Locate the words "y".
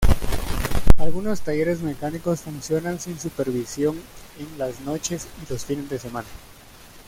5.47-5.53